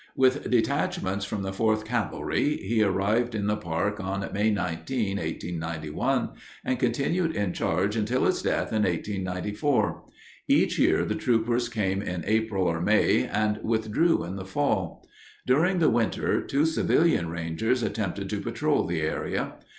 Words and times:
With 0.15 0.49
detachments 0.49 1.25
from 1.25 1.43
the 1.43 1.53
Fourth 1.53 1.85
Cavalry 1.85 2.57
he 2.57 2.81
arrived 2.81 3.35
in 3.35 3.45
the 3.45 3.55
park 3.55 3.99
on 3.99 4.27
May 4.33 4.49
19, 4.49 5.17
1891, 5.17 6.29
and 6.65 6.79
continued 6.79 7.35
in 7.35 7.53
charge 7.53 7.95
until 7.95 8.25
his 8.25 8.41
death 8.41 8.73
in 8.73 8.81
1894. 8.81 10.03
Each 10.47 10.79
year 10.79 11.05
the 11.05 11.13
troopers 11.13 11.69
came 11.69 12.01
in 12.01 12.23
April 12.25 12.63
or 12.65 12.81
May 12.81 13.25
and 13.27 13.59
withdrew 13.61 14.23
in 14.25 14.37
the 14.37 14.43
fall. 14.45 15.07
During 15.45 15.77
the 15.77 15.91
winter 15.91 16.41
two 16.41 16.65
civilian 16.65 17.29
rangers 17.29 17.83
attempted 17.83 18.27
to 18.31 18.41
patrol 18.41 18.85
the 18.87 19.01
area. 19.01 19.53